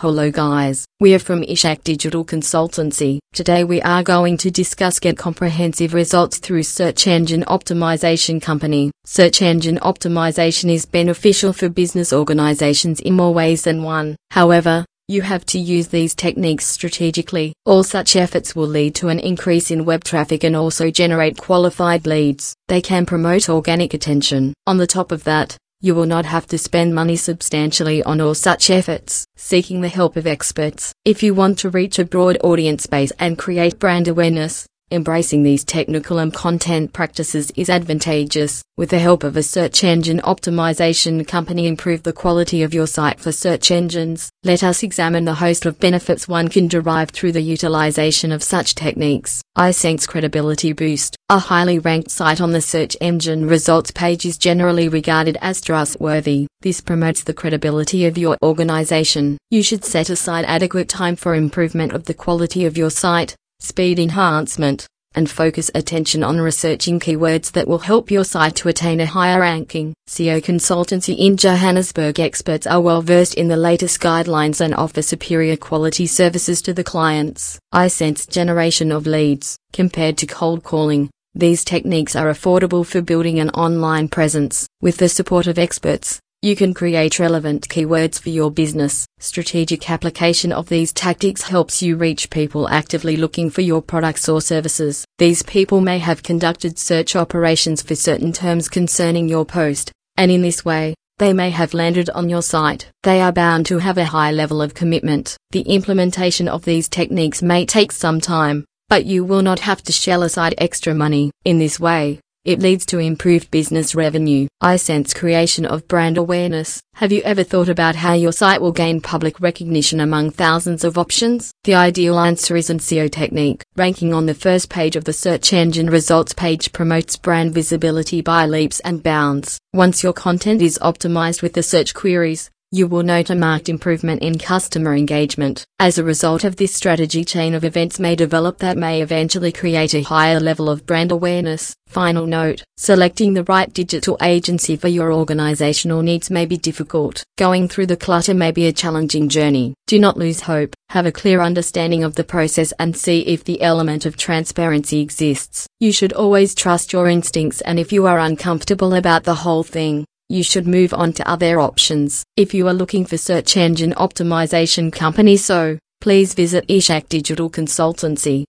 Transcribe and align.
Hello 0.00 0.30
guys, 0.30 0.86
we 1.00 1.12
are 1.12 1.18
from 1.18 1.42
Ishak 1.42 1.82
Digital 1.82 2.24
Consultancy. 2.24 3.18
Today 3.32 3.64
we 3.64 3.82
are 3.82 4.04
going 4.04 4.36
to 4.36 4.48
discuss 4.48 5.00
get 5.00 5.18
comprehensive 5.18 5.92
results 5.92 6.38
through 6.38 6.62
search 6.62 7.08
engine 7.08 7.42
optimization 7.48 8.40
company. 8.40 8.92
Search 9.04 9.42
engine 9.42 9.78
optimization 9.78 10.70
is 10.70 10.86
beneficial 10.86 11.52
for 11.52 11.68
business 11.68 12.12
organizations 12.12 13.00
in 13.00 13.14
more 13.14 13.34
ways 13.34 13.62
than 13.62 13.82
one. 13.82 14.14
However, 14.30 14.84
you 15.08 15.22
have 15.22 15.44
to 15.46 15.58
use 15.58 15.88
these 15.88 16.14
techniques 16.14 16.66
strategically. 16.66 17.52
All 17.66 17.82
such 17.82 18.14
efforts 18.14 18.54
will 18.54 18.68
lead 18.68 18.94
to 18.96 19.08
an 19.08 19.18
increase 19.18 19.72
in 19.72 19.84
web 19.84 20.04
traffic 20.04 20.44
and 20.44 20.54
also 20.54 20.92
generate 20.92 21.38
qualified 21.38 22.06
leads. 22.06 22.54
They 22.68 22.80
can 22.80 23.04
promote 23.04 23.48
organic 23.48 23.94
attention. 23.94 24.54
On 24.64 24.76
the 24.76 24.86
top 24.86 25.10
of 25.10 25.24
that, 25.24 25.56
you 25.80 25.94
will 25.94 26.06
not 26.06 26.26
have 26.26 26.46
to 26.48 26.58
spend 26.58 26.94
money 26.94 27.16
substantially 27.16 28.02
on 28.02 28.20
all 28.20 28.34
such 28.34 28.70
efforts, 28.70 29.26
seeking 29.36 29.80
the 29.80 29.88
help 29.88 30.16
of 30.16 30.26
experts. 30.26 30.92
If 31.04 31.22
you 31.22 31.34
want 31.34 31.58
to 31.58 31.70
reach 31.70 31.98
a 31.98 32.04
broad 32.04 32.36
audience 32.42 32.86
base 32.86 33.12
and 33.18 33.36
create 33.36 33.80
brand 33.80 34.06
awareness, 34.06 34.67
Embracing 34.90 35.42
these 35.42 35.64
technical 35.64 36.18
and 36.18 36.32
content 36.32 36.94
practices 36.94 37.50
is 37.54 37.68
advantageous. 37.68 38.62
With 38.78 38.88
the 38.88 38.98
help 38.98 39.22
of 39.22 39.36
a 39.36 39.42
search 39.42 39.84
engine 39.84 40.20
optimization 40.20 41.28
company 41.28 41.66
improve 41.66 42.04
the 42.04 42.12
quality 42.14 42.62
of 42.62 42.72
your 42.72 42.86
site 42.86 43.20
for 43.20 43.30
search 43.30 43.70
engines. 43.70 44.30
Let 44.44 44.62
us 44.62 44.82
examine 44.82 45.26
the 45.26 45.34
host 45.34 45.66
of 45.66 45.78
benefits 45.78 46.26
one 46.26 46.48
can 46.48 46.68
derive 46.68 47.10
through 47.10 47.32
the 47.32 47.42
utilization 47.42 48.32
of 48.32 48.42
such 48.42 48.74
techniques. 48.74 49.42
iSense 49.58 50.08
Credibility 50.08 50.72
Boost. 50.72 51.16
A 51.28 51.38
highly 51.38 51.78
ranked 51.78 52.10
site 52.10 52.40
on 52.40 52.52
the 52.52 52.62
search 52.62 52.96
engine 52.98 53.46
results 53.46 53.90
page 53.90 54.24
is 54.24 54.38
generally 54.38 54.88
regarded 54.88 55.36
as 55.42 55.60
trustworthy. 55.60 56.46
This 56.62 56.80
promotes 56.80 57.24
the 57.24 57.34
credibility 57.34 58.06
of 58.06 58.16
your 58.16 58.38
organization. 58.42 59.36
You 59.50 59.62
should 59.62 59.84
set 59.84 60.08
aside 60.08 60.46
adequate 60.46 60.88
time 60.88 61.16
for 61.16 61.34
improvement 61.34 61.92
of 61.92 62.04
the 62.04 62.14
quality 62.14 62.64
of 62.64 62.78
your 62.78 62.90
site 62.90 63.36
speed 63.60 63.98
enhancement, 63.98 64.86
and 65.14 65.28
focus 65.28 65.68
attention 65.74 66.22
on 66.22 66.38
researching 66.38 67.00
keywords 67.00 67.50
that 67.50 67.66
will 67.66 67.80
help 67.80 68.10
your 68.10 68.24
site 68.24 68.54
to 68.54 68.68
attain 68.68 69.00
a 69.00 69.06
higher 69.06 69.40
ranking. 69.40 69.92
SEO 70.08 70.40
Consultancy 70.40 71.18
in 71.18 71.36
Johannesburg 71.36 72.20
experts 72.20 72.68
are 72.68 72.80
well 72.80 73.02
versed 73.02 73.34
in 73.34 73.48
the 73.48 73.56
latest 73.56 74.00
guidelines 74.00 74.60
and 74.60 74.74
offer 74.76 75.02
superior 75.02 75.56
quality 75.56 76.06
services 76.06 76.62
to 76.62 76.72
the 76.72 76.84
clients. 76.84 77.58
iSense 77.74 78.30
generation 78.30 78.92
of 78.92 79.08
leads, 79.08 79.58
compared 79.72 80.16
to 80.18 80.26
cold 80.26 80.62
calling. 80.62 81.10
These 81.34 81.64
techniques 81.64 82.14
are 82.14 82.30
affordable 82.30 82.86
for 82.86 83.02
building 83.02 83.40
an 83.40 83.50
online 83.50 84.06
presence. 84.08 84.68
With 84.80 84.98
the 84.98 85.08
support 85.08 85.48
of 85.48 85.58
experts, 85.58 86.20
you 86.42 86.54
can 86.54 86.74
create 86.74 87.18
relevant 87.18 87.68
keywords 87.68 88.20
for 88.20 88.28
your 88.28 88.52
business. 88.52 89.07
Strategic 89.20 89.90
application 89.90 90.52
of 90.52 90.68
these 90.68 90.92
tactics 90.92 91.42
helps 91.42 91.82
you 91.82 91.96
reach 91.96 92.30
people 92.30 92.68
actively 92.68 93.16
looking 93.16 93.50
for 93.50 93.62
your 93.62 93.82
products 93.82 94.28
or 94.28 94.40
services. 94.40 95.04
These 95.18 95.42
people 95.42 95.80
may 95.80 95.98
have 95.98 96.22
conducted 96.22 96.78
search 96.78 97.16
operations 97.16 97.82
for 97.82 97.96
certain 97.96 98.32
terms 98.32 98.68
concerning 98.68 99.28
your 99.28 99.44
post, 99.44 99.90
and 100.16 100.30
in 100.30 100.42
this 100.42 100.64
way, 100.64 100.94
they 101.18 101.32
may 101.32 101.50
have 101.50 101.74
landed 101.74 102.08
on 102.10 102.28
your 102.28 102.42
site. 102.42 102.90
They 103.02 103.20
are 103.20 103.32
bound 103.32 103.66
to 103.66 103.78
have 103.78 103.98
a 103.98 104.04
high 104.04 104.30
level 104.30 104.62
of 104.62 104.74
commitment. 104.74 105.36
The 105.50 105.62
implementation 105.62 106.46
of 106.46 106.64
these 106.64 106.88
techniques 106.88 107.42
may 107.42 107.66
take 107.66 107.90
some 107.90 108.20
time, 108.20 108.64
but 108.88 109.04
you 109.04 109.24
will 109.24 109.42
not 109.42 109.58
have 109.58 109.82
to 109.82 109.92
shell 109.92 110.22
aside 110.22 110.54
extra 110.58 110.94
money. 110.94 111.32
In 111.44 111.58
this 111.58 111.80
way, 111.80 112.20
it 112.44 112.60
leads 112.60 112.86
to 112.86 112.98
improved 112.98 113.50
business 113.50 113.94
revenue. 113.94 114.48
I 114.60 114.76
sense 114.76 115.12
creation 115.12 115.66
of 115.66 115.86
brand 115.88 116.16
awareness. 116.16 116.80
Have 116.94 117.12
you 117.12 117.22
ever 117.22 117.44
thought 117.44 117.68
about 117.68 117.96
how 117.96 118.14
your 118.14 118.32
site 118.32 118.60
will 118.60 118.72
gain 118.72 119.00
public 119.00 119.40
recognition 119.40 120.00
among 120.00 120.30
thousands 120.30 120.84
of 120.84 120.98
options? 120.98 121.52
The 121.64 121.74
ideal 121.74 122.18
answer 122.18 122.56
is 122.56 122.68
SEO 122.68 123.10
technique. 123.10 123.62
Ranking 123.76 124.12
on 124.14 124.26
the 124.26 124.34
first 124.34 124.68
page 124.70 124.96
of 124.96 125.04
the 125.04 125.12
search 125.12 125.52
engine 125.52 125.90
results 125.90 126.32
page 126.32 126.72
promotes 126.72 127.16
brand 127.16 127.54
visibility 127.54 128.20
by 128.20 128.46
leaps 128.46 128.80
and 128.80 129.02
bounds. 129.02 129.58
Once 129.72 130.02
your 130.02 130.12
content 130.12 130.62
is 130.62 130.78
optimized 130.82 131.42
with 131.42 131.52
the 131.52 131.62
search 131.62 131.94
queries, 131.94 132.50
you 132.70 132.86
will 132.86 133.02
note 133.02 133.30
a 133.30 133.34
marked 133.34 133.70
improvement 133.70 134.20
in 134.20 134.38
customer 134.38 134.94
engagement. 134.94 135.64
As 135.78 135.96
a 135.96 136.04
result 136.04 136.44
of 136.44 136.56
this 136.56 136.74
strategy, 136.74 137.24
chain 137.24 137.54
of 137.54 137.64
events 137.64 137.98
may 137.98 138.14
develop 138.14 138.58
that 138.58 138.76
may 138.76 139.00
eventually 139.00 139.52
create 139.52 139.94
a 139.94 140.02
higher 140.02 140.38
level 140.38 140.68
of 140.68 140.84
brand 140.84 141.10
awareness. 141.10 141.74
Final 141.86 142.26
note 142.26 142.62
selecting 142.76 143.32
the 143.32 143.44
right 143.44 143.72
digital 143.72 144.18
agency 144.20 144.76
for 144.76 144.88
your 144.88 145.12
organizational 145.12 146.02
needs 146.02 146.30
may 146.30 146.44
be 146.44 146.58
difficult. 146.58 147.24
Going 147.38 147.68
through 147.68 147.86
the 147.86 147.96
clutter 147.96 148.34
may 148.34 148.52
be 148.52 148.66
a 148.66 148.72
challenging 148.72 149.30
journey. 149.30 149.74
Do 149.86 149.98
not 149.98 150.18
lose 150.18 150.42
hope. 150.42 150.74
Have 150.90 151.06
a 151.06 151.12
clear 151.12 151.40
understanding 151.40 152.04
of 152.04 152.16
the 152.16 152.24
process 152.24 152.72
and 152.78 152.94
see 152.94 153.20
if 153.20 153.44
the 153.44 153.62
element 153.62 154.04
of 154.04 154.18
transparency 154.18 155.00
exists. 155.00 155.66
You 155.80 155.90
should 155.90 156.12
always 156.12 156.54
trust 156.54 156.92
your 156.92 157.08
instincts, 157.08 157.62
and 157.62 157.78
if 157.78 157.92
you 157.92 158.06
are 158.06 158.18
uncomfortable 158.18 158.92
about 158.92 159.24
the 159.24 159.36
whole 159.36 159.62
thing, 159.62 160.04
you 160.28 160.42
should 160.42 160.66
move 160.66 160.92
on 160.92 161.12
to 161.14 161.28
other 161.28 161.58
options. 161.58 162.22
If 162.36 162.52
you 162.52 162.68
are 162.68 162.74
looking 162.74 163.06
for 163.06 163.16
search 163.16 163.56
engine 163.56 163.94
optimization 163.94 164.92
company 164.92 165.36
so, 165.36 165.78
please 166.00 166.34
visit 166.34 166.66
Ishak 166.68 167.08
Digital 167.08 167.48
Consultancy. 167.48 168.44